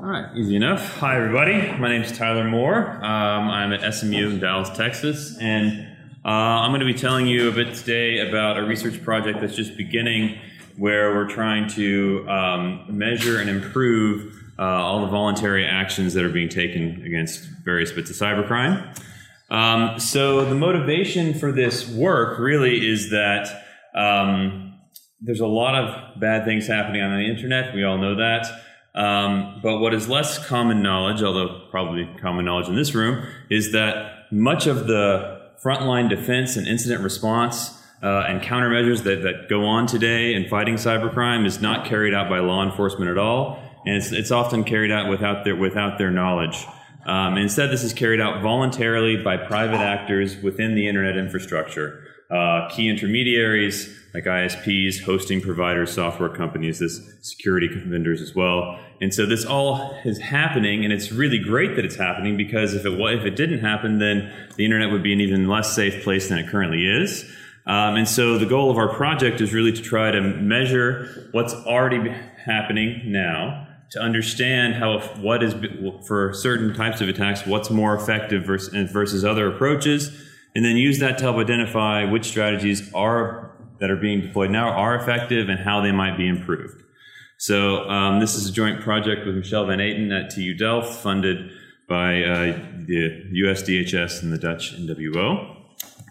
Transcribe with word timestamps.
All 0.00 0.04
right, 0.04 0.28
easy 0.36 0.54
enough. 0.54 0.98
Hi, 0.98 1.16
everybody. 1.16 1.76
My 1.76 1.88
name 1.88 2.02
is 2.02 2.16
Tyler 2.16 2.44
Moore. 2.44 2.88
Um, 3.04 3.50
I'm 3.50 3.72
at 3.72 3.92
SMU 3.92 4.30
in 4.30 4.38
Dallas, 4.38 4.70
Texas, 4.70 5.36
and 5.40 5.88
uh, 6.24 6.28
I'm 6.28 6.70
going 6.70 6.78
to 6.78 6.86
be 6.86 6.94
telling 6.94 7.26
you 7.26 7.48
a 7.48 7.52
bit 7.52 7.74
today 7.74 8.20
about 8.28 8.58
a 8.58 8.62
research 8.62 9.02
project 9.02 9.40
that's 9.40 9.56
just 9.56 9.76
beginning 9.76 10.38
where 10.76 11.16
we're 11.16 11.28
trying 11.28 11.66
to 11.70 12.24
um, 12.28 12.84
measure 12.88 13.40
and 13.40 13.50
improve 13.50 14.32
uh, 14.56 14.62
all 14.62 15.00
the 15.00 15.08
voluntary 15.08 15.66
actions 15.66 16.14
that 16.14 16.24
are 16.24 16.30
being 16.30 16.48
taken 16.48 17.02
against 17.04 17.48
various 17.64 17.90
bits 17.90 18.08
of 18.08 18.14
cybercrime. 18.14 18.96
Um, 19.50 19.98
so, 19.98 20.44
the 20.44 20.54
motivation 20.54 21.34
for 21.34 21.50
this 21.50 21.88
work 21.88 22.38
really 22.38 22.88
is 22.88 23.10
that 23.10 23.48
um, 23.96 24.78
there's 25.20 25.40
a 25.40 25.46
lot 25.48 25.74
of 25.74 26.20
bad 26.20 26.44
things 26.44 26.68
happening 26.68 27.02
on 27.02 27.18
the 27.18 27.26
internet. 27.26 27.74
We 27.74 27.82
all 27.82 27.98
know 27.98 28.14
that. 28.14 28.46
Um, 28.98 29.60
but 29.62 29.78
what 29.78 29.94
is 29.94 30.08
less 30.08 30.44
common 30.44 30.82
knowledge, 30.82 31.22
although 31.22 31.68
probably 31.70 32.10
common 32.20 32.44
knowledge 32.44 32.68
in 32.68 32.74
this 32.74 32.96
room, 32.96 33.24
is 33.48 33.70
that 33.70 34.26
much 34.32 34.66
of 34.66 34.88
the 34.88 35.40
frontline 35.62 36.08
defense 36.08 36.56
and 36.56 36.66
incident 36.66 37.04
response 37.04 37.80
uh, 38.02 38.24
and 38.26 38.40
countermeasures 38.42 39.04
that, 39.04 39.22
that 39.22 39.48
go 39.48 39.64
on 39.64 39.86
today 39.86 40.34
in 40.34 40.48
fighting 40.48 40.74
cybercrime 40.74 41.46
is 41.46 41.60
not 41.60 41.86
carried 41.86 42.12
out 42.12 42.28
by 42.28 42.40
law 42.40 42.64
enforcement 42.64 43.08
at 43.08 43.18
all, 43.18 43.62
and 43.86 43.94
it's, 43.94 44.10
it's 44.10 44.32
often 44.32 44.64
carried 44.64 44.90
out 44.90 45.08
without 45.08 45.44
their 45.44 45.54
without 45.54 45.96
their 45.98 46.10
knowledge. 46.10 46.66
Um, 47.06 47.38
instead, 47.38 47.70
this 47.70 47.84
is 47.84 47.92
carried 47.92 48.20
out 48.20 48.42
voluntarily 48.42 49.16
by 49.16 49.36
private 49.36 49.80
actors 49.80 50.36
within 50.42 50.74
the 50.74 50.88
internet 50.88 51.16
infrastructure, 51.16 52.02
uh, 52.30 52.68
key 52.68 52.88
intermediaries 52.88 53.96
like 54.18 54.50
ISPs, 54.50 55.02
hosting 55.02 55.40
providers, 55.40 55.92
software 55.92 56.28
companies, 56.28 56.80
this 56.80 57.00
security 57.22 57.68
vendors 57.68 58.20
as 58.20 58.34
well. 58.34 58.78
And 59.00 59.14
so 59.14 59.26
this 59.26 59.44
all 59.44 59.96
is 60.04 60.18
happening, 60.18 60.84
and 60.84 60.92
it's 60.92 61.12
really 61.12 61.38
great 61.38 61.76
that 61.76 61.84
it's 61.84 61.96
happening 61.96 62.36
because 62.36 62.74
if 62.74 62.84
it 62.84 62.92
if 62.92 63.24
it 63.24 63.36
didn't 63.36 63.60
happen, 63.60 63.98
then 63.98 64.32
the 64.56 64.64
internet 64.64 64.90
would 64.90 65.02
be 65.02 65.12
an 65.12 65.20
even 65.20 65.46
less 65.46 65.74
safe 65.74 66.02
place 66.02 66.28
than 66.28 66.38
it 66.38 66.48
currently 66.48 66.86
is. 66.86 67.24
Um, 67.66 67.96
and 67.96 68.08
so 68.08 68.38
the 68.38 68.46
goal 68.46 68.70
of 68.70 68.78
our 68.78 68.92
project 68.92 69.40
is 69.40 69.52
really 69.52 69.72
to 69.72 69.82
try 69.82 70.10
to 70.10 70.20
measure 70.20 71.28
what's 71.32 71.52
already 71.54 72.10
happening 72.44 73.12
now, 73.12 73.68
to 73.90 74.00
understand 74.00 74.74
how 74.74 74.98
what 75.20 75.42
is 75.42 75.54
for 76.06 76.32
certain 76.32 76.74
types 76.74 77.00
of 77.00 77.08
attacks, 77.08 77.46
what's 77.46 77.70
more 77.70 77.94
effective 77.94 78.44
versus, 78.44 78.90
versus 78.90 79.24
other 79.24 79.54
approaches, 79.54 80.10
and 80.56 80.64
then 80.64 80.76
use 80.76 80.98
that 80.98 81.18
to 81.18 81.24
help 81.24 81.36
identify 81.36 82.04
which 82.04 82.24
strategies 82.24 82.92
are 82.94 83.47
that 83.80 83.90
are 83.90 83.96
being 83.96 84.20
deployed 84.20 84.50
now 84.50 84.70
are 84.70 84.96
effective 84.96 85.48
and 85.48 85.60
how 85.60 85.80
they 85.80 85.92
might 85.92 86.16
be 86.16 86.26
improved. 86.26 86.82
So 87.36 87.88
um, 87.88 88.18
this 88.18 88.34
is 88.34 88.48
a 88.48 88.52
joint 88.52 88.80
project 88.80 89.24
with 89.24 89.36
Michel 89.36 89.66
van 89.66 89.78
Eeten 89.78 90.12
at 90.12 90.34
TU 90.34 90.54
Delft, 90.54 91.00
funded 91.00 91.52
by 91.88 92.22
uh, 92.22 92.58
the 92.86 93.24
US 93.32 93.62
DHS 93.62 94.22
and 94.22 94.32
the 94.32 94.38
Dutch 94.38 94.76
NWO. 94.76 95.56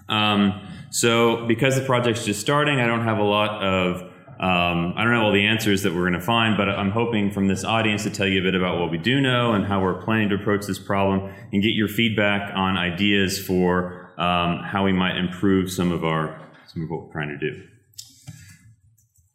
Um, 0.10 0.68
so 0.90 1.46
because 1.46 1.76
the 1.76 1.86
project's 1.86 2.26
just 2.26 2.40
starting, 2.40 2.80
I 2.80 2.88
don't 2.88 3.04
have 3.04 3.18
a 3.18 3.24
lot 3.24 3.62
of 3.62 4.02
um, 4.40 4.94
I 4.96 5.04
don't 5.04 5.14
know 5.14 5.24
all 5.24 5.32
the 5.32 5.48
answers 5.48 5.82
that 5.82 5.96
we're 5.96 6.08
going 6.08 6.14
to 6.14 6.22
find, 6.22 6.58
but 6.58 6.70
I'm 6.70 6.92
hoping 6.92 7.32
from 7.32 7.48
this 7.48 7.64
audience 7.64 8.04
to 8.04 8.12
tell 8.12 8.28
you 8.28 8.40
a 8.40 8.44
bit 8.44 8.54
about 8.54 8.80
what 8.80 8.92
we 8.92 9.00
do 9.00 9.20
know 9.20 9.54
and 9.54 9.66
how 9.66 9.82
we're 9.82 10.00
planning 10.04 10.30
to 10.30 10.36
approach 10.36 10.68
this 10.68 10.78
problem 10.78 11.34
and 11.52 11.64
get 11.64 11.70
your 11.70 11.88
feedback 11.88 12.56
on 12.56 12.78
ideas 12.78 13.44
for 13.44 14.12
um, 14.20 14.60
how 14.60 14.86
we 14.86 14.94
might 14.94 15.18
improve 15.18 15.72
some 15.72 15.92
of 15.92 16.04
our 16.04 16.40
some 16.68 16.84
of 16.84 16.90
what 16.90 17.06
we're 17.06 17.12
trying 17.12 17.30
to 17.30 17.38
do. 17.38 17.64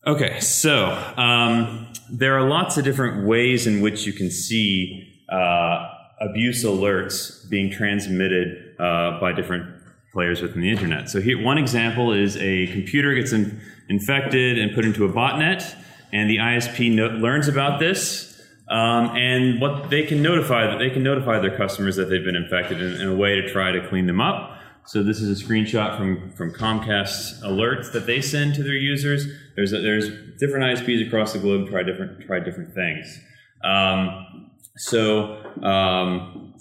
Okay, 0.05 0.41
so 0.41 0.87
um, 1.17 1.93
there 2.11 2.37
are 2.37 2.49
lots 2.49 2.77
of 2.77 2.85
different 2.85 3.27
ways 3.27 3.67
in 3.67 3.81
which 3.81 4.05
you 4.05 4.13
can 4.13 4.31
see 4.31 5.23
uh, 5.31 5.89
abuse 6.21 6.65
alerts 6.65 7.49
being 7.49 7.71
transmitted 7.71 8.75
uh, 8.81 9.21
by 9.21 9.33
different 9.33 9.83
players 10.13 10.43
within 10.43 10.61
the 10.61 10.71
internet. 10.71 11.09
So 11.09 11.21
here, 11.21 11.43
one 11.43 11.57
example 11.57 12.13
is 12.13 12.37
a 12.37 12.67
computer 12.69 13.15
gets 13.15 13.33
in, 13.33 13.61
infected 13.89 14.59
and 14.59 14.75
put 14.75 14.85
into 14.85 15.05
a 15.05 15.09
botnet, 15.09 15.75
and 16.13 16.29
the 16.29 16.37
ISP 16.37 16.93
no- 16.93 17.07
learns 17.07 17.49
about 17.49 17.81
this. 17.81 18.29
Um, 18.69 19.17
and 19.17 19.61
what 19.61 19.91
they 19.91 20.03
can 20.03 20.23
notify 20.23 20.67
that 20.67 20.79
they 20.79 20.89
can 20.89 21.03
notify 21.03 21.39
their 21.41 21.57
customers 21.57 21.97
that 21.97 22.07
they've 22.07 22.25
been 22.25 22.37
infected 22.37 22.81
in, 22.81 23.01
in 23.01 23.09
a 23.09 23.15
way 23.15 23.35
to 23.41 23.49
try 23.49 23.71
to 23.71 23.87
clean 23.89 24.07
them 24.07 24.21
up. 24.21 24.59
So 24.87 25.03
this 25.03 25.21
is 25.21 25.41
a 25.41 25.45
screenshot 25.45 25.97
from, 25.97 26.33
from 26.33 26.53
Comcast 26.53 27.43
alerts 27.43 27.93
that 27.93 28.07
they 28.07 28.21
send 28.21 28.55
to 28.57 28.63
their 28.63 28.75
users. 28.75 29.27
There's 29.55 29.73
a, 29.73 29.81
there's 29.81 30.09
different 30.39 30.79
ISPs 30.79 31.07
across 31.07 31.33
the 31.33 31.39
globe 31.39 31.69
try 31.69 31.83
different 31.83 32.27
try 32.27 32.41
different 32.41 32.75
things. 32.75 33.21
Um, 33.63 34.51
so 34.77 35.37
um, 35.63 36.55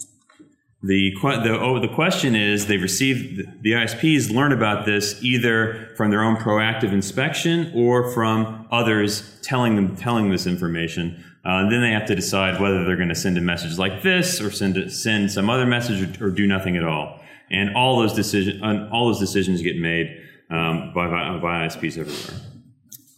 the 0.82 1.12
the 1.20 1.58
oh, 1.60 1.80
the 1.80 1.92
question 1.92 2.36
is 2.36 2.66
they 2.66 2.76
receive 2.76 3.38
the 3.62 3.72
ISPs 3.72 4.30
learn 4.32 4.52
about 4.52 4.86
this 4.86 5.22
either 5.22 5.92
from 5.96 6.10
their 6.10 6.22
own 6.22 6.36
proactive 6.36 6.92
inspection 6.92 7.72
or 7.74 8.12
from 8.12 8.68
others 8.70 9.38
telling 9.42 9.74
them 9.74 9.96
telling 9.96 10.30
this 10.30 10.46
information. 10.46 11.24
Uh, 11.44 11.68
then 11.68 11.80
they 11.80 11.90
have 11.90 12.06
to 12.06 12.14
decide 12.14 12.60
whether 12.60 12.84
they're 12.84 12.96
going 12.96 13.08
to 13.08 13.16
send 13.16 13.36
a 13.36 13.40
message 13.40 13.78
like 13.78 14.02
this 14.02 14.40
or 14.40 14.52
send 14.52 14.92
send 14.92 15.32
some 15.32 15.50
other 15.50 15.66
message 15.66 16.20
or, 16.20 16.26
or 16.26 16.30
do 16.30 16.46
nothing 16.46 16.76
at 16.76 16.84
all 16.84 17.21
and 17.52 17.76
all 17.76 18.00
those 18.00 18.14
decisions 18.14 18.62
all 18.90 19.06
those 19.06 19.20
decisions 19.20 19.62
get 19.62 19.78
made 19.78 20.22
um, 20.50 20.92
by, 20.94 21.06
by 21.38 21.66
ISPs 21.66 21.98
everywhere. 21.98 22.40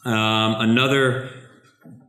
Um, 0.05 0.61
another 0.61 1.31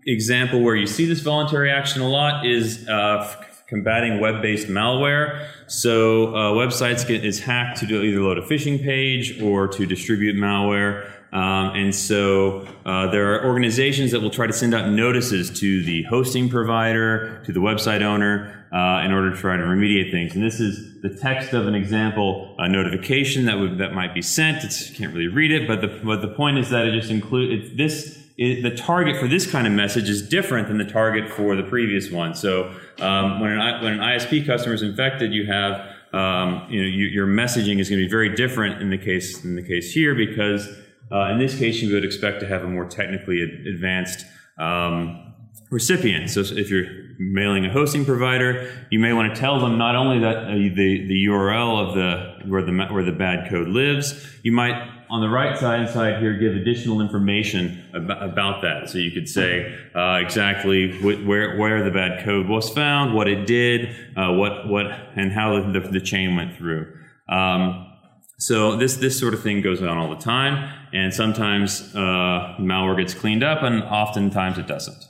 example 0.05 0.61
where 0.61 0.75
you 0.75 0.87
see 0.87 1.05
this 1.05 1.21
voluntary 1.21 1.71
action 1.71 2.01
a 2.01 2.07
lot 2.07 2.45
is 2.45 2.87
uh, 2.87 3.23
combating 3.67 4.19
web-based 4.19 4.67
malware. 4.67 5.47
So 5.67 6.27
uh, 6.27 6.51
websites 6.53 7.07
get 7.07 7.25
is 7.25 7.39
hacked 7.39 7.79
to 7.79 7.85
either 7.85 8.21
load 8.21 8.37
a 8.37 8.41
phishing 8.41 8.83
page 8.83 9.41
or 9.41 9.67
to 9.69 9.85
distribute 9.85 10.35
malware. 10.35 11.11
Um, 11.33 11.75
and 11.75 11.93
so 11.93 12.65
uh, 12.85 13.07
there 13.07 13.33
are 13.33 13.45
organizations 13.45 14.11
that 14.11 14.21
will 14.21 14.29
try 14.29 14.47
to 14.47 14.53
send 14.53 14.73
out 14.73 14.89
notices 14.89 15.59
to 15.59 15.83
the 15.83 16.03
hosting 16.03 16.47
provider, 16.47 17.43
to 17.45 17.51
the 17.51 17.59
website 17.59 18.01
owner, 18.01 18.65
uh, 18.71 19.03
in 19.03 19.11
order 19.11 19.31
to 19.31 19.37
try 19.37 19.57
to 19.57 19.63
remediate 19.63 20.11
things. 20.11 20.33
And 20.35 20.43
this 20.43 20.59
is 20.59 21.01
the 21.01 21.09
text 21.09 21.53
of 21.53 21.67
an 21.67 21.75
example 21.75 22.55
a 22.57 22.69
notification 22.69 23.45
that 23.45 23.59
would 23.59 23.79
that 23.79 23.93
might 23.93 24.13
be 24.13 24.21
sent. 24.21 24.63
It's, 24.63 24.89
you 24.89 24.95
can't 24.95 25.13
really 25.13 25.27
read 25.27 25.51
it, 25.51 25.67
but 25.67 25.81
the 25.81 25.87
but 26.03 26.21
the 26.21 26.29
point 26.29 26.57
is 26.57 26.69
that 26.69 26.85
it 26.85 26.97
just 26.97 27.11
includes 27.11 27.75
this. 27.75 28.24
It, 28.37 28.63
the 28.63 28.75
target 28.75 29.17
for 29.17 29.27
this 29.27 29.49
kind 29.49 29.65
of 29.65 29.73
message 29.73 30.09
is 30.09 30.27
different 30.27 30.67
than 30.67 30.77
the 30.77 30.85
target 30.85 31.31
for 31.31 31.55
the 31.55 31.63
previous 31.63 32.11
one. 32.11 32.35
So 32.35 32.75
um, 32.99 33.39
when 33.39 33.51
an 33.51 33.83
when 33.83 33.93
an 33.93 33.99
ISP 33.99 34.45
customer 34.45 34.75
is 34.75 34.81
infected, 34.81 35.33
you 35.33 35.45
have 35.47 35.79
um, 36.13 36.67
you 36.69 36.81
know 36.81 36.87
you, 36.87 37.05
your 37.05 37.27
messaging 37.27 37.79
is 37.79 37.89
going 37.89 37.99
to 38.01 38.05
be 38.05 38.09
very 38.09 38.35
different 38.35 38.81
in 38.81 38.89
the 38.89 38.97
case 38.97 39.43
in 39.45 39.55
the 39.55 39.63
case 39.63 39.93
here 39.93 40.15
because 40.15 40.67
uh, 41.11 41.29
in 41.31 41.39
this 41.39 41.57
case, 41.57 41.81
you 41.81 41.93
would 41.93 42.03
expect 42.03 42.39
to 42.39 42.47
have 42.47 42.63
a 42.63 42.67
more 42.67 42.85
technically 42.85 43.41
advanced 43.41 44.25
um, 44.57 45.24
recipient. 45.69 46.29
So 46.29 46.41
if 46.41 46.69
you're 46.69 46.85
mailing 47.17 47.65
a 47.65 47.71
hosting 47.71 48.05
provider, 48.05 48.87
you 48.89 48.99
may 48.99 49.13
want 49.13 49.33
to 49.33 49.39
tell 49.39 49.59
them 49.59 49.77
not 49.77 49.95
only 49.95 50.19
that 50.19 50.37
uh, 50.37 50.51
the, 50.51 51.05
the 51.07 51.25
URL 51.27 51.87
of 51.87 51.95
the 51.95 52.49
where 52.49 52.61
the 52.61 52.73
where 52.91 53.03
the 53.03 53.11
bad 53.11 53.49
code 53.49 53.67
lives, 53.67 54.27
you 54.43 54.51
might 54.51 54.91
on 55.09 55.21
the 55.21 55.29
right 55.29 55.57
side 55.57 55.89
side 55.89 56.19
here 56.19 56.37
give 56.37 56.55
additional 56.55 57.01
information 57.01 57.83
about, 57.93 58.23
about 58.23 58.61
that. 58.61 58.89
So 58.89 58.97
you 58.97 59.11
could 59.11 59.29
say 59.29 59.77
uh, 59.95 60.15
exactly 60.15 60.91
wh- 60.91 61.27
where 61.27 61.57
where 61.57 61.83
the 61.83 61.91
bad 61.91 62.23
code 62.23 62.47
was 62.47 62.69
found, 62.69 63.13
what 63.13 63.27
it 63.27 63.45
did, 63.45 63.95
uh, 64.15 64.33
what 64.33 64.67
what 64.67 64.87
and 65.15 65.31
how 65.31 65.61
the, 65.61 65.79
the, 65.79 65.87
the 65.89 66.01
chain 66.01 66.35
went 66.35 66.55
through. 66.55 66.91
Um, 67.29 67.91
so 68.37 68.75
this 68.75 68.97
this 68.97 69.17
sort 69.19 69.33
of 69.33 69.41
thing 69.41 69.61
goes 69.61 69.81
on 69.81 69.97
all 69.97 70.09
the 70.09 70.21
time, 70.21 70.71
and 70.93 71.13
sometimes 71.13 71.95
uh, 71.95 72.55
malware 72.59 72.97
gets 72.97 73.13
cleaned 73.13 73.43
up, 73.43 73.63
and 73.63 73.83
oftentimes 73.83 74.57
it 74.57 74.67
doesn't. 74.67 75.05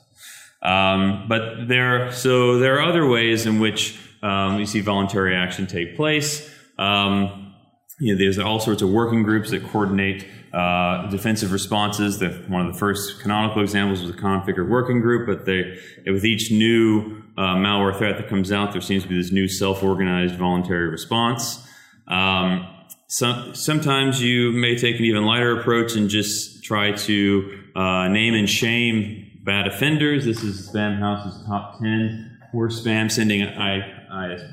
Um, 0.66 1.28
but 1.28 1.68
there, 1.68 2.12
so 2.12 2.58
there 2.58 2.80
are 2.80 2.81
other 2.81 3.08
ways 3.08 3.46
in 3.46 3.59
which 3.59 4.00
um, 4.23 4.59
you 4.59 4.66
see 4.66 4.82
voluntary 4.82 5.35
action 5.35 5.67
take 5.67 5.96
place. 5.96 6.50
Um, 6.79 7.53
you 8.00 8.14
know, 8.14 8.17
there's 8.17 8.40
all 8.40 8.59
sorts 8.59 8.82
of 8.82 8.90
working 8.90 9.23
groups 9.23 9.52
that 9.52 9.64
coordinate 9.64 10.28
uh, 10.53 11.08
defensive 11.09 11.52
responses. 11.52 12.17
The, 12.20 12.29
one 12.47 12.66
of 12.66 12.73
the 12.73 12.79
first 12.79 13.22
canonical 13.22 13.62
examples 13.62 14.02
was 14.02 14.09
a 14.09 14.17
Conficker 14.17 14.67
working 14.67 15.02
group, 15.02 15.28
but 15.28 15.46
they, 15.46 15.78
with 16.08 16.26
each 16.26 16.52
new 16.52 17.22
uh, 17.38 17.56
malware 17.56 17.96
threat 17.96 18.18
that 18.18 18.28
comes 18.28 18.52
out, 18.52 18.72
there 18.72 18.82
seems 18.82 19.03
to 19.03 19.09
be 19.09 19.16
this 19.16 19.32
new 19.32 19.47
self-organized 19.47 20.35
voluntary 20.35 20.88
response. 20.88 21.66
Um, 22.08 22.68
some, 23.08 23.53
sometimes 23.53 24.22
you 24.22 24.52
may 24.52 24.76
take 24.78 24.97
an 24.97 25.06
even 25.06 25.26
lighter 25.26 25.59
approach 25.59 25.96
and 25.96 26.09
just 26.09 26.64
try 26.64 26.91
to 26.91 27.64
uh, 27.76 28.08
name 28.08 28.34
and 28.34 28.50
shame 28.50 29.24
bad 29.46 29.68
offenders. 29.68 30.26
This 30.26 30.44
is 30.44 30.70
Spamhaus's 30.70 31.46
top 31.46 31.80
10 31.80 32.40
worst 32.52 32.84
spam 32.84 33.12
sending 33.12 33.42
ISPs. 33.42 34.50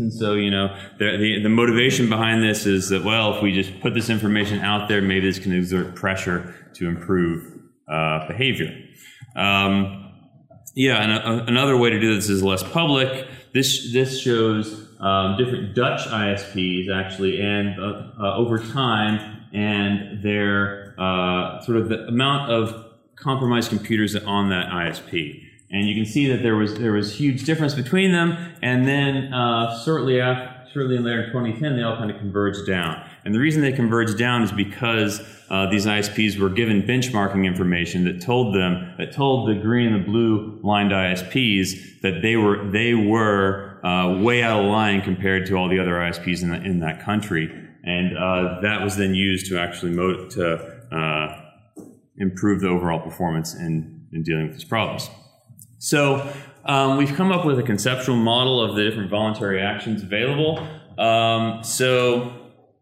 And 0.00 0.12
so, 0.12 0.34
you 0.34 0.50
know, 0.50 0.74
the, 0.98 1.16
the, 1.18 1.42
the, 1.42 1.48
motivation 1.48 2.08
behind 2.08 2.42
this 2.42 2.66
is 2.66 2.88
that, 2.88 3.04
well, 3.04 3.36
if 3.36 3.42
we 3.42 3.52
just 3.52 3.78
put 3.80 3.94
this 3.94 4.08
information 4.08 4.60
out 4.60 4.88
there, 4.88 5.02
maybe 5.02 5.28
this 5.28 5.38
can 5.38 5.52
exert 5.52 5.94
pressure 5.94 6.54
to 6.74 6.88
improve 6.88 7.60
uh, 7.88 8.26
behavior. 8.26 8.74
Um, 9.36 10.02
Yeah, 10.74 11.02
and 11.02 11.12
a, 11.12 11.44
another 11.46 11.76
way 11.76 11.90
to 11.90 11.98
do 11.98 12.14
this 12.14 12.28
is 12.28 12.42
less 12.42 12.62
public. 12.62 13.26
This 13.54 13.92
this 13.94 14.20
shows 14.20 14.88
um, 15.00 15.36
different 15.38 15.74
Dutch 15.74 16.06
ISPs 16.06 16.90
actually, 16.94 17.40
and 17.40 17.80
uh, 17.80 18.12
uh, 18.20 18.36
over 18.36 18.58
time, 18.58 19.46
and 19.54 20.22
their 20.22 20.94
uh, 20.98 21.62
sort 21.62 21.78
of 21.78 21.88
the 21.88 22.06
amount 22.08 22.52
of 22.52 22.85
compromised 23.16 23.70
computers 23.70 24.14
on 24.14 24.50
that 24.50 24.68
ISP. 24.68 25.42
And 25.70 25.88
you 25.88 25.94
can 25.94 26.06
see 26.06 26.28
that 26.28 26.42
there 26.42 26.54
was 26.54 26.76
there 26.78 26.92
was 26.92 27.18
huge 27.18 27.44
difference 27.44 27.74
between 27.74 28.12
them, 28.12 28.54
and 28.62 28.86
then 28.86 29.32
uh, 29.32 29.82
shortly 29.84 30.20
after, 30.20 30.70
shortly 30.72 30.98
later 30.98 31.24
in 31.24 31.32
2010, 31.32 31.76
they 31.76 31.82
all 31.82 31.96
kind 31.96 32.10
of 32.10 32.18
converged 32.18 32.66
down. 32.66 33.04
And 33.24 33.34
the 33.34 33.40
reason 33.40 33.62
they 33.62 33.72
converged 33.72 34.16
down 34.16 34.42
is 34.42 34.52
because 34.52 35.20
uh, 35.50 35.68
these 35.68 35.86
ISPs 35.86 36.38
were 36.38 36.50
given 36.50 36.82
benchmarking 36.82 37.44
information 37.44 38.04
that 38.04 38.20
told 38.20 38.54
them 38.54 38.94
that 38.98 39.12
told 39.12 39.48
the 39.48 39.54
green 39.60 39.92
and 39.92 40.04
the 40.04 40.06
blue 40.06 40.60
lined 40.62 40.92
ISPs 40.92 42.00
that 42.02 42.22
they 42.22 42.36
were 42.36 42.70
they 42.70 42.94
were 42.94 43.84
uh, 43.84 44.20
way 44.20 44.44
out 44.44 44.60
of 44.60 44.70
line 44.70 45.02
compared 45.02 45.46
to 45.46 45.56
all 45.56 45.68
the 45.68 45.80
other 45.80 45.94
ISPs 45.94 46.42
in, 46.42 46.50
the, 46.50 46.62
in 46.62 46.78
that 46.80 47.02
country, 47.02 47.50
and 47.82 48.16
uh, 48.16 48.60
that 48.62 48.82
was 48.82 48.96
then 48.96 49.16
used 49.16 49.46
to 49.46 49.58
actually 49.58 49.90
mo- 49.90 50.28
to 50.28 50.54
uh, 50.94 51.45
improve 52.18 52.60
the 52.60 52.68
overall 52.68 53.00
performance 53.00 53.54
in, 53.54 54.06
in 54.12 54.22
dealing 54.22 54.46
with 54.48 54.52
these 54.52 54.64
problems. 54.64 55.10
So 55.78 56.32
um, 56.64 56.96
we've 56.96 57.14
come 57.14 57.30
up 57.30 57.44
with 57.44 57.58
a 57.58 57.62
conceptual 57.62 58.16
model 58.16 58.62
of 58.62 58.76
the 58.76 58.82
different 58.82 59.10
voluntary 59.10 59.60
actions 59.60 60.02
available. 60.02 60.66
Um, 60.98 61.62
so 61.62 62.32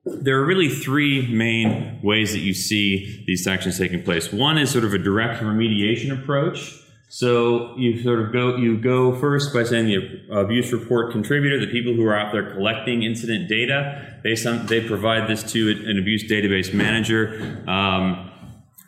there 0.04 0.38
are 0.38 0.46
really 0.46 0.68
three 0.68 1.26
main 1.32 2.00
ways 2.02 2.32
that 2.32 2.40
you 2.40 2.54
see 2.54 3.24
these 3.26 3.46
actions 3.46 3.78
taking 3.78 4.02
place. 4.02 4.32
One 4.32 4.58
is 4.58 4.70
sort 4.70 4.84
of 4.84 4.94
a 4.94 4.98
direct 4.98 5.42
remediation 5.42 6.18
approach. 6.18 6.80
So 7.08 7.76
you 7.76 8.02
sort 8.02 8.20
of 8.20 8.32
go 8.32 8.56
you 8.56 8.76
go 8.76 9.14
first 9.20 9.54
by 9.54 9.62
saying 9.62 9.86
the 9.86 10.34
abuse 10.36 10.72
report 10.72 11.12
contributor, 11.12 11.60
the 11.60 11.70
people 11.70 11.94
who 11.94 12.04
are 12.06 12.16
out 12.16 12.32
there 12.32 12.54
collecting 12.54 13.02
incident 13.04 13.48
data, 13.48 14.18
they 14.24 14.34
some, 14.34 14.66
they 14.66 14.80
provide 14.80 15.28
this 15.28 15.42
to 15.52 15.70
an 15.86 15.96
abuse 15.96 16.24
database 16.24 16.74
manager. 16.74 17.62
Um, 17.68 18.32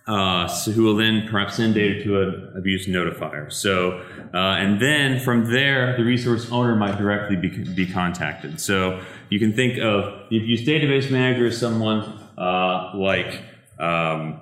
uh, 0.06 0.46
so 0.46 0.70
who 0.70 0.84
will 0.84 0.94
then 0.94 1.26
perhaps 1.28 1.56
send 1.56 1.74
data 1.74 2.02
to 2.04 2.20
an 2.20 2.52
abuse 2.56 2.86
notifier. 2.86 3.52
So, 3.52 4.04
uh, 4.32 4.36
and 4.36 4.80
then 4.80 5.18
from 5.18 5.50
there, 5.50 5.96
the 5.96 6.04
resource 6.04 6.50
owner 6.52 6.76
might 6.76 6.96
directly 6.96 7.36
be, 7.36 7.48
be 7.48 7.86
contacted. 7.86 8.60
So 8.60 9.02
you 9.30 9.40
can 9.40 9.52
think 9.52 9.78
of 9.78 10.28
the 10.30 10.38
abuse 10.38 10.62
database 10.62 11.10
manager 11.10 11.46
as 11.46 11.58
someone 11.58 12.02
uh, 12.38 12.92
like 12.94 13.42
um, 13.80 14.40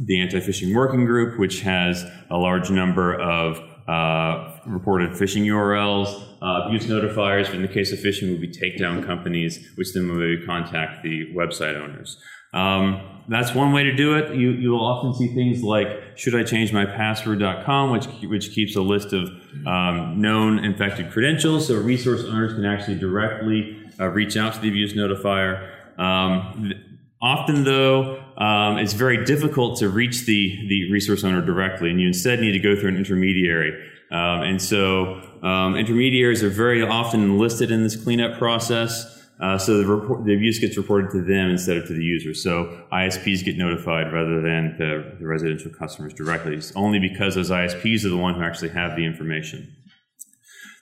the 0.00 0.20
anti-phishing 0.20 0.74
working 0.74 1.04
group, 1.04 1.38
which 1.38 1.60
has 1.60 2.04
a 2.30 2.38
large 2.38 2.70
number 2.70 3.14
of 3.14 3.60
uh, 3.88 4.58
reported 4.66 5.10
phishing 5.10 5.44
URLs. 5.44 6.24
Uh, 6.40 6.66
abuse 6.66 6.86
notifiers, 6.86 7.52
in 7.52 7.62
the 7.62 7.68
case 7.68 7.92
of 7.92 7.98
phishing, 7.98 8.30
would 8.30 8.40
be 8.40 8.48
takedown 8.48 9.04
companies, 9.04 9.68
which 9.74 9.92
then 9.92 10.06
maybe 10.06 10.44
contact 10.46 11.02
the 11.02 11.26
website 11.34 11.76
owners. 11.76 12.18
Um, 12.52 13.18
that's 13.28 13.54
one 13.54 13.72
way 13.72 13.84
to 13.84 13.94
do 13.94 14.16
it. 14.16 14.34
You 14.34 14.50
you 14.52 14.70
will 14.70 14.84
often 14.84 15.14
see 15.14 15.34
things 15.34 15.62
like 15.62 15.86
should 16.16 16.34
I 16.34 16.42
change 16.42 16.72
my 16.72 16.86
password.com, 16.86 17.90
which 17.90 18.06
which 18.22 18.52
keeps 18.52 18.74
a 18.74 18.80
list 18.80 19.12
of 19.12 19.28
um, 19.66 20.20
known 20.20 20.64
infected 20.64 21.10
credentials, 21.12 21.66
so 21.66 21.76
resource 21.76 22.24
owners 22.24 22.54
can 22.54 22.64
actually 22.64 22.98
directly 22.98 23.78
uh, 24.00 24.06
reach 24.06 24.36
out 24.36 24.54
to 24.54 24.60
the 24.60 24.68
abuse 24.68 24.94
notifier. 24.94 25.70
Um, 25.98 26.72
often, 27.20 27.64
though, 27.64 28.22
um, 28.38 28.78
it's 28.78 28.94
very 28.94 29.24
difficult 29.24 29.78
to 29.80 29.90
reach 29.90 30.24
the 30.24 30.66
the 30.68 30.90
resource 30.90 31.22
owner 31.22 31.44
directly, 31.44 31.90
and 31.90 32.00
you 32.00 32.06
instead 32.06 32.40
need 32.40 32.52
to 32.52 32.60
go 32.60 32.80
through 32.80 32.90
an 32.90 32.96
intermediary. 32.96 33.72
Um, 34.10 34.40
and 34.42 34.62
so, 34.62 35.20
um, 35.42 35.76
intermediaries 35.76 36.42
are 36.42 36.48
very 36.48 36.82
often 36.82 37.22
enlisted 37.22 37.70
in 37.70 37.82
this 37.82 37.94
cleanup 37.94 38.38
process. 38.38 39.17
Uh, 39.40 39.56
so 39.56 39.78
the, 39.78 39.86
report, 39.86 40.24
the, 40.24 40.34
abuse 40.34 40.58
gets 40.58 40.76
reported 40.76 41.10
to 41.10 41.22
them 41.22 41.48
instead 41.48 41.76
of 41.76 41.86
to 41.86 41.92
the 41.92 42.02
user. 42.02 42.34
So 42.34 42.84
ISPs 42.92 43.44
get 43.44 43.56
notified 43.56 44.12
rather 44.12 44.40
than 44.42 44.74
the, 44.78 45.16
the, 45.20 45.26
residential 45.26 45.70
customers 45.70 46.12
directly. 46.12 46.56
It's 46.56 46.72
only 46.74 46.98
because 46.98 47.36
those 47.36 47.50
ISPs 47.50 48.04
are 48.04 48.08
the 48.08 48.16
one 48.16 48.34
who 48.34 48.42
actually 48.42 48.70
have 48.70 48.96
the 48.96 49.04
information. 49.04 49.76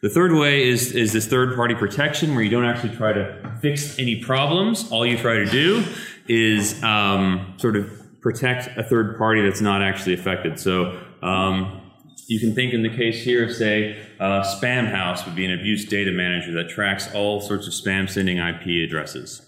The 0.01 0.09
third 0.09 0.33
way 0.33 0.67
is, 0.67 0.93
is 0.93 1.13
this 1.13 1.27
third 1.27 1.55
party 1.55 1.75
protection 1.75 2.35
where 2.35 2.43
you 2.43 2.51
don't 2.51 2.65
actually 2.65 2.97
try 2.97 3.13
to 3.13 3.59
fix 3.61 3.99
any 3.99 4.23
problems. 4.23 4.91
All 4.91 5.05
you 5.05 5.19
try 5.19 5.35
to 5.35 5.47
do 5.47 5.85
is 6.29 6.83
um, 6.83 7.55
sort 7.59 7.77
of 7.77 7.91
protect 8.23 8.77
a 8.79 8.83
third 8.83 9.19
party 9.19 9.43
that's 9.43 9.61
not 9.61 9.83
actually 9.83 10.15
affected. 10.15 10.59
So 10.59 10.99
um, 11.23 11.86
you 12.27 12.41
can 12.41 12.55
think 12.55 12.73
in 12.73 12.83
the 12.83 12.91
case 12.91 13.23
here 13.23 13.45
of, 13.45 13.55
say, 13.55 13.99
uh, 14.19 14.43
Spamhaus 14.43 15.25
would 15.25 15.37
be 15.37 15.45
an 15.45 15.53
abuse 15.53 15.85
data 15.85 16.11
manager 16.11 16.53
that 16.55 16.69
tracks 16.69 17.13
all 17.15 17.41
sorts 17.41 17.67
of 17.67 17.73
spam 17.73 18.09
sending 18.11 18.39
IP 18.39 18.89
addresses. 18.89 19.43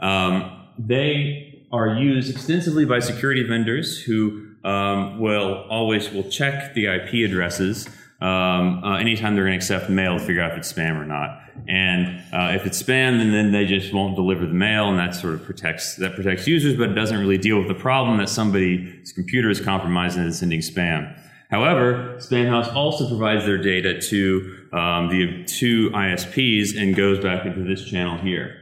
Um, 0.00 0.66
they 0.78 1.66
are 1.72 1.96
used 1.96 2.30
extensively 2.30 2.84
by 2.84 2.98
security 2.98 3.42
vendors 3.42 4.00
who 4.02 4.48
um, 4.64 5.20
will 5.20 5.64
always 5.68 6.10
will 6.10 6.28
check 6.30 6.74
the 6.74 6.86
IP 6.86 7.28
addresses 7.28 7.88
um, 8.20 8.82
uh, 8.82 8.96
anytime 8.96 9.34
they're 9.34 9.44
going 9.44 9.58
to 9.58 9.64
accept 9.64 9.90
mail 9.90 10.18
to 10.18 10.24
figure 10.24 10.42
out 10.42 10.52
if 10.52 10.58
it's 10.58 10.72
spam 10.72 11.00
or 11.00 11.04
not. 11.04 11.40
And 11.68 12.22
uh, 12.32 12.54
if 12.54 12.66
it's 12.66 12.82
spam, 12.82 13.18
then, 13.18 13.32
then 13.32 13.52
they 13.52 13.66
just 13.66 13.92
won't 13.92 14.16
deliver 14.16 14.46
the 14.46 14.54
mail, 14.54 14.88
and 14.88 14.98
that 14.98 15.14
sort 15.14 15.34
of 15.34 15.44
protects 15.44 15.96
that 15.96 16.14
protects 16.14 16.46
users, 16.46 16.76
but 16.76 16.90
it 16.90 16.94
doesn't 16.94 17.18
really 17.18 17.38
deal 17.38 17.58
with 17.58 17.68
the 17.68 17.74
problem 17.74 18.18
that 18.18 18.28
somebody's 18.28 19.12
computer 19.12 19.50
is 19.50 19.60
compromised 19.60 20.16
and 20.16 20.26
is 20.26 20.38
sending 20.38 20.60
spam. 20.60 21.16
However, 21.54 22.16
Spamhaus 22.18 22.74
also 22.74 23.06
provides 23.06 23.46
their 23.46 23.58
data 23.58 24.00
to 24.00 24.68
um, 24.72 25.08
the 25.08 25.44
two 25.44 25.88
ISPs 25.90 26.76
and 26.76 26.96
goes 26.96 27.20
back 27.20 27.46
into 27.46 27.62
this 27.62 27.84
channel 27.84 28.18
here 28.18 28.56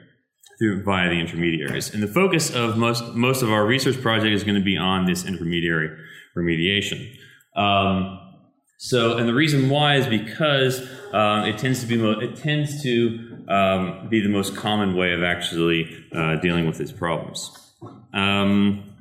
through 0.59 0.83
via 0.83 1.09
the 1.09 1.19
intermediaries. 1.19 1.95
And 1.95 2.03
the 2.03 2.07
focus 2.07 2.55
of 2.55 2.77
most 2.77 3.03
most 3.15 3.41
of 3.41 3.51
our 3.51 3.65
research 3.65 3.99
project 4.03 4.35
is 4.35 4.45
going 4.45 4.57
to 4.57 4.65
be 4.65 4.77
on 4.77 5.07
this 5.07 5.25
intermediary 5.25 5.89
remediation. 6.37 7.17
Um, 7.57 8.19
so, 8.77 9.17
and 9.17 9.27
the 9.27 9.33
reason 9.33 9.71
why 9.71 9.97
is 9.97 10.07
because 10.07 10.87
um, 11.15 11.47
it 11.47 11.57
tends 11.57 11.81
to 11.81 11.87
be 11.87 11.97
mo- 11.97 12.21
it 12.21 12.37
tends 12.37 12.83
to 12.83 13.47
um, 13.49 14.09
be 14.11 14.21
the 14.21 14.29
most 14.29 14.55
common 14.55 14.95
way 14.95 15.15
of 15.15 15.23
actually 15.23 15.89
uh, 16.15 16.37
dealing 16.43 16.67
with 16.67 16.77
these 16.77 16.93
problems. 16.93 17.59
Um, 18.13 18.92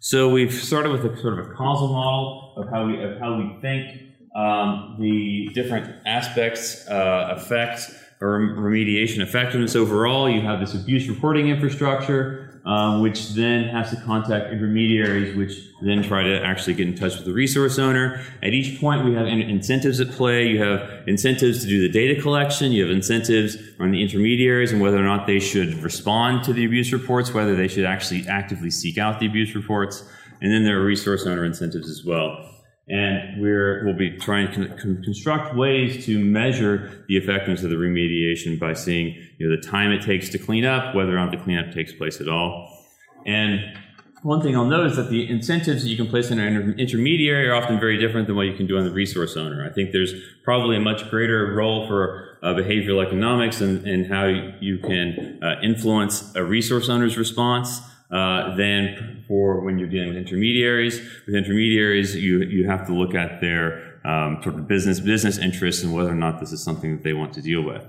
so 0.00 0.30
we've 0.30 0.52
started 0.52 0.92
with 0.92 1.04
a 1.04 1.14
sort 1.20 1.38
of 1.38 1.46
a 1.46 1.52
causal 1.52 1.88
model 1.88 2.54
of 2.56 2.68
how 2.70 2.86
we 2.86 3.02
of 3.02 3.18
how 3.18 3.36
we 3.36 3.60
think 3.60 4.02
um, 4.34 4.96
the 4.98 5.50
different 5.52 5.94
aspects 6.06 6.88
uh, 6.88 7.34
affect 7.36 7.82
or 8.20 8.38
remediation 8.40 9.20
effectiveness 9.20 9.76
overall. 9.76 10.28
You 10.28 10.40
have 10.40 10.58
this 10.58 10.74
abuse 10.74 11.06
reporting 11.06 11.48
infrastructure 11.48 12.49
um, 12.64 13.00
which 13.00 13.30
then 13.30 13.68
has 13.68 13.90
to 13.90 13.96
contact 13.96 14.52
intermediaries, 14.52 15.34
which 15.34 15.70
then 15.80 16.02
try 16.02 16.22
to 16.22 16.42
actually 16.44 16.74
get 16.74 16.88
in 16.88 16.94
touch 16.94 17.16
with 17.16 17.24
the 17.24 17.32
resource 17.32 17.78
owner. 17.78 18.22
At 18.42 18.52
each 18.52 18.80
point, 18.80 19.04
we 19.04 19.14
have 19.14 19.26
incentives 19.26 19.98
at 20.00 20.10
play. 20.10 20.48
You 20.48 20.62
have 20.62 21.08
incentives 21.08 21.62
to 21.62 21.68
do 21.68 21.80
the 21.80 21.88
data 21.88 22.20
collection. 22.20 22.72
You 22.72 22.84
have 22.84 22.94
incentives 22.94 23.56
on 23.78 23.92
the 23.92 24.02
intermediaries 24.02 24.72
and 24.72 24.80
whether 24.80 24.98
or 24.98 25.04
not 25.04 25.26
they 25.26 25.40
should 25.40 25.74
respond 25.82 26.44
to 26.44 26.52
the 26.52 26.64
abuse 26.64 26.92
reports, 26.92 27.32
whether 27.32 27.56
they 27.56 27.68
should 27.68 27.86
actually 27.86 28.28
actively 28.28 28.70
seek 28.70 28.98
out 28.98 29.20
the 29.20 29.26
abuse 29.26 29.54
reports. 29.54 30.04
And 30.42 30.52
then 30.52 30.64
there 30.64 30.80
are 30.80 30.84
resource 30.84 31.26
owner 31.26 31.44
incentives 31.44 31.88
as 31.88 32.04
well. 32.04 32.46
And 32.90 33.40
we're, 33.40 33.84
we'll 33.84 33.96
be 33.96 34.16
trying 34.18 34.52
to 34.52 34.68
con- 34.68 35.02
construct 35.04 35.54
ways 35.54 36.04
to 36.06 36.18
measure 36.18 37.04
the 37.08 37.16
effectiveness 37.16 37.62
of 37.62 37.70
the 37.70 37.76
remediation 37.76 38.58
by 38.58 38.72
seeing 38.72 39.14
you 39.38 39.48
know, 39.48 39.56
the 39.56 39.62
time 39.62 39.92
it 39.92 40.02
takes 40.02 40.28
to 40.30 40.38
clean 40.38 40.64
up, 40.64 40.94
whether 40.94 41.16
or 41.16 41.20
not 41.20 41.30
the 41.30 41.36
cleanup 41.36 41.72
takes 41.72 41.92
place 41.92 42.20
at 42.20 42.28
all. 42.28 42.76
And 43.24 43.60
one 44.22 44.42
thing 44.42 44.54
I'll 44.54 44.66
note 44.66 44.86
is 44.86 44.96
that 44.96 45.08
the 45.08 45.30
incentives 45.30 45.82
that 45.82 45.88
you 45.88 45.96
can 45.96 46.08
place 46.08 46.30
in 46.30 46.38
an 46.38 46.54
inter- 46.54 46.78
intermediary 46.78 47.48
are 47.48 47.54
often 47.54 47.80
very 47.80 47.96
different 47.96 48.26
than 48.26 48.36
what 48.36 48.46
you 48.46 48.54
can 48.54 48.66
do 48.66 48.76
on 48.76 48.84
the 48.84 48.90
resource 48.90 49.36
owner. 49.36 49.64
I 49.64 49.72
think 49.72 49.92
there's 49.92 50.12
probably 50.44 50.76
a 50.76 50.80
much 50.80 51.08
greater 51.08 51.54
role 51.54 51.86
for 51.86 52.38
uh, 52.42 52.48
behavioral 52.48 53.04
economics 53.04 53.60
and, 53.60 53.86
and 53.86 54.06
how 54.06 54.26
you 54.60 54.78
can 54.78 55.38
uh, 55.42 55.60
influence 55.62 56.34
a 56.34 56.44
resource 56.44 56.88
owner's 56.88 57.16
response 57.16 57.80
uh, 58.12 58.56
than 58.56 59.24
for 59.28 59.60
when 59.60 59.78
you're 59.78 59.88
dealing 59.88 60.08
with 60.08 60.16
intermediaries. 60.16 61.00
With 61.26 61.34
intermediaries, 61.34 62.16
you 62.16 62.42
you 62.42 62.66
have 62.68 62.86
to 62.86 62.92
look 62.92 63.14
at 63.14 63.40
their 63.40 64.00
um, 64.04 64.40
sort 64.42 64.56
of 64.56 64.66
business 64.66 65.00
business 65.00 65.38
interests 65.38 65.82
and 65.82 65.92
whether 65.92 66.10
or 66.10 66.16
not 66.16 66.40
this 66.40 66.52
is 66.52 66.62
something 66.62 66.96
that 66.96 67.02
they 67.02 67.12
want 67.12 67.32
to 67.34 67.42
deal 67.42 67.62
with. 67.62 67.84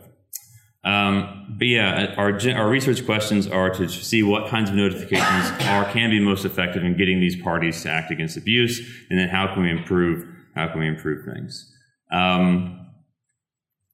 Um, 0.83 1.55
but 1.59 1.67
yeah, 1.67 2.15
our, 2.17 2.39
our 2.55 2.67
research 2.67 3.05
questions 3.05 3.45
are 3.47 3.69
to 3.69 3.87
see 3.87 4.23
what 4.23 4.49
kinds 4.49 4.71
of 4.71 4.75
notifications 4.75 5.67
are 5.67 5.85
can 5.91 6.09
be 6.09 6.19
most 6.19 6.43
effective 6.43 6.83
in 6.83 6.97
getting 6.97 7.19
these 7.19 7.39
parties 7.39 7.83
to 7.83 7.89
act 7.91 8.09
against 8.09 8.35
abuse, 8.35 8.79
and 9.09 9.19
then 9.19 9.29
how 9.29 9.53
can 9.53 9.63
we 9.63 9.69
improve 9.69 10.27
how 10.55 10.67
can 10.67 10.79
we 10.79 10.87
improve 10.87 11.23
things. 11.25 11.71
Um, 12.11 12.87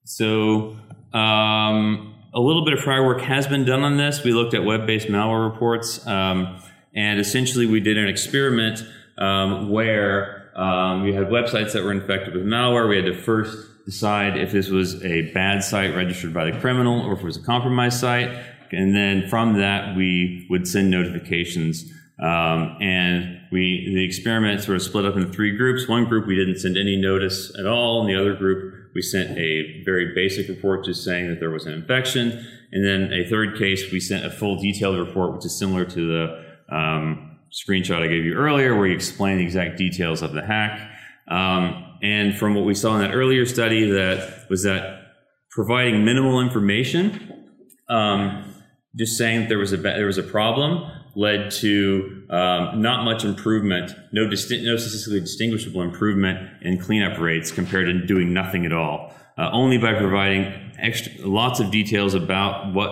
so 0.04 0.76
um, 1.12 2.14
a 2.34 2.40
little 2.40 2.64
bit 2.64 2.74
of 2.74 2.80
prior 2.80 3.04
work 3.04 3.20
has 3.22 3.46
been 3.46 3.64
done 3.64 3.82
on 3.82 3.96
this. 3.96 4.24
We 4.24 4.32
looked 4.32 4.54
at 4.54 4.64
web-based 4.64 5.08
malware 5.08 5.50
reports, 5.50 6.06
um, 6.06 6.60
and 6.94 7.20
essentially 7.20 7.66
we 7.66 7.80
did 7.80 7.98
an 7.98 8.08
experiment 8.08 8.84
um, 9.18 9.70
where 9.70 10.36
Um, 10.58 11.04
we 11.04 11.14
had 11.14 11.28
websites 11.28 11.72
that 11.74 11.84
were 11.84 11.92
infected 11.92 12.34
with 12.34 12.44
malware. 12.44 12.88
We 12.88 12.96
had 12.96 13.06
to 13.06 13.14
first 13.14 13.54
decide 13.84 14.36
if 14.36 14.50
this 14.50 14.70
was 14.70 15.00
a 15.04 15.30
bad 15.32 15.62
site 15.62 15.94
registered 15.94 16.34
by 16.34 16.50
the 16.50 16.58
criminal 16.58 17.00
or 17.06 17.12
if 17.12 17.20
it 17.20 17.24
was 17.24 17.36
a 17.36 17.44
compromised 17.44 18.00
site. 18.00 18.28
And 18.72 18.92
then 18.92 19.28
from 19.28 19.58
that, 19.58 19.96
we 19.96 20.48
would 20.50 20.66
send 20.66 20.90
notifications. 20.90 21.84
Um, 22.18 22.76
and 22.80 23.38
we, 23.52 23.92
the 23.94 24.04
experiment 24.04 24.60
sort 24.62 24.74
of 24.78 24.82
split 24.82 25.04
up 25.04 25.14
into 25.14 25.30
three 25.30 25.56
groups. 25.56 25.86
One 25.86 26.06
group, 26.06 26.26
we 26.26 26.34
didn't 26.34 26.58
send 26.58 26.76
any 26.76 26.96
notice 26.96 27.56
at 27.56 27.66
all. 27.66 28.00
And 28.00 28.10
the 28.10 28.20
other 28.20 28.34
group, 28.34 28.74
we 28.98 29.02
sent 29.02 29.38
a 29.38 29.80
very 29.84 30.12
basic 30.12 30.48
report 30.48 30.84
just 30.84 31.04
saying 31.04 31.28
that 31.28 31.38
there 31.38 31.50
was 31.50 31.66
an 31.66 31.72
infection. 31.72 32.44
And 32.72 32.84
then 32.84 33.12
a 33.12 33.24
third 33.30 33.56
case, 33.56 33.92
we 33.92 34.00
sent 34.00 34.26
a 34.26 34.30
full 34.30 34.60
detailed 34.60 34.98
report, 34.98 35.34
which 35.34 35.46
is 35.46 35.56
similar 35.56 35.84
to 35.84 36.06
the 36.14 36.76
um, 36.76 37.38
screenshot 37.52 38.02
I 38.02 38.08
gave 38.08 38.24
you 38.24 38.34
earlier, 38.34 38.76
where 38.76 38.88
you 38.88 38.96
explain 38.96 39.38
the 39.38 39.44
exact 39.44 39.78
details 39.78 40.20
of 40.20 40.32
the 40.32 40.44
hack. 40.44 40.80
Um, 41.28 41.96
and 42.02 42.36
from 42.36 42.56
what 42.56 42.64
we 42.64 42.74
saw 42.74 42.96
in 42.96 43.02
that 43.02 43.14
earlier 43.14 43.46
study, 43.46 43.88
that 43.88 44.50
was 44.50 44.64
that 44.64 45.12
providing 45.52 46.04
minimal 46.04 46.40
information, 46.40 47.46
um, 47.88 48.52
just 48.96 49.16
saying 49.16 49.42
that 49.42 49.48
there 49.48 49.58
was 49.58 49.72
a 49.72 49.76
there 49.76 50.06
was 50.06 50.18
a 50.18 50.24
problem, 50.24 50.90
led 51.18 51.50
to 51.50 52.22
um, 52.30 52.80
not 52.80 53.04
much 53.04 53.24
improvement, 53.24 53.90
no, 54.12 54.24
disti- 54.28 54.64
no 54.64 54.76
statistically 54.76 55.18
distinguishable 55.18 55.82
improvement 55.82 56.48
in 56.62 56.78
cleanup 56.78 57.18
rates 57.18 57.50
compared 57.50 57.86
to 57.86 58.06
doing 58.06 58.32
nothing 58.32 58.64
at 58.64 58.72
all. 58.72 59.12
Uh, 59.36 59.50
only 59.52 59.78
by 59.78 59.92
providing 59.94 60.44
extra, 60.78 61.12
lots 61.26 61.58
of 61.58 61.72
details 61.72 62.14
about 62.14 62.72
what 62.72 62.90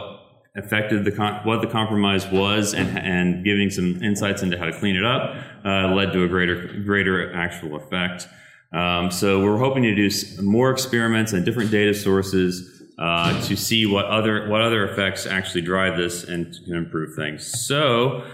affected 0.56 1.04
the 1.04 1.12
con- 1.12 1.40
what 1.45 1.61
the 1.61 1.68
compromise 1.68 2.26
was 2.26 2.75
and, 2.75 2.99
and 2.99 3.45
giving 3.45 3.71
some 3.71 4.02
insights 4.02 4.42
into 4.42 4.59
how 4.59 4.64
to 4.64 4.76
clean 4.76 4.97
it 4.97 5.04
up 5.04 5.37
uh, 5.64 5.95
led 5.95 6.12
to 6.12 6.25
a 6.25 6.28
greater 6.28 6.66
greater 6.85 7.33
actual 7.33 7.76
effect. 7.76 8.26
Um, 8.73 9.12
so 9.12 9.45
we're 9.45 9.59
hoping 9.59 9.85
to 9.85 9.95
do 9.95 10.11
more 10.42 10.73
experiments 10.73 11.33
and 11.33 11.45
different 11.45 11.71
data 11.71 11.95
sources 11.95 12.75
uh, 12.98 13.40
to 13.46 13.56
see 13.56 13.86
what 13.86 14.06
other 14.06 14.48
what 14.48 14.62
other 14.62 14.88
effects 14.88 15.26
actually 15.26 15.60
drive 15.60 15.96
this 15.96 16.24
and 16.24 16.54
can 16.64 16.76
improve 16.76 17.14
things. 17.14 17.66
So 17.66 18.24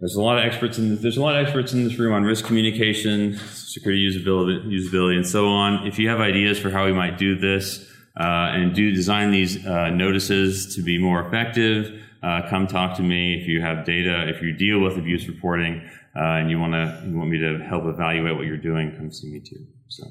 there's 0.00 0.16
a 0.16 0.22
lot 0.22 0.38
of 0.38 0.44
experts 0.44 0.76
in 0.78 1.00
there's 1.00 1.16
a 1.16 1.22
lot 1.22 1.36
of 1.36 1.46
experts 1.46 1.72
in 1.72 1.84
this 1.84 1.98
room 1.98 2.12
on 2.12 2.24
risk 2.24 2.44
communication, 2.44 3.36
security 3.36 4.10
usability, 4.10 4.66
usability, 4.66 5.16
and 5.16 5.26
so 5.26 5.46
on. 5.46 5.86
If 5.86 5.98
you 5.98 6.08
have 6.08 6.20
ideas 6.20 6.58
for 6.58 6.70
how 6.70 6.84
we 6.84 6.92
might 6.92 7.16
do 7.16 7.38
this 7.38 7.88
uh, 8.18 8.52
and 8.52 8.74
do 8.74 8.92
design 8.92 9.30
these 9.30 9.64
uh, 9.64 9.90
notices 9.90 10.74
to 10.76 10.82
be 10.82 10.98
more 10.98 11.26
effective, 11.26 12.02
uh, 12.22 12.42
come 12.50 12.66
talk 12.66 12.96
to 12.96 13.02
me. 13.02 13.40
If 13.40 13.46
you 13.46 13.60
have 13.60 13.86
data, 13.86 14.28
if 14.28 14.42
you 14.42 14.52
deal 14.52 14.80
with 14.80 14.98
abuse 14.98 15.28
reporting, 15.28 15.88
uh, 16.16 16.40
and 16.40 16.50
you 16.50 16.58
want 16.58 16.72
to 16.72 17.06
you 17.06 17.16
want 17.16 17.30
me 17.30 17.38
to 17.38 17.58
help 17.68 17.84
evaluate 17.84 18.36
what 18.36 18.46
you're 18.46 18.56
doing, 18.56 18.94
come 18.96 19.12
see 19.12 19.30
me 19.30 19.40
too. 19.40 19.64
So, 19.88 20.04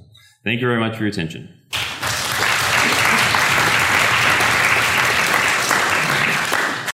thank 0.43 0.61
you 0.61 0.67
very 0.67 0.79
much 0.79 0.95
for 0.95 1.03
your 1.03 1.09
attention. 1.09 1.49